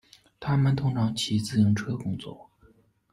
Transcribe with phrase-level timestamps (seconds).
[0.39, 2.49] 他们通常骑自行车工作。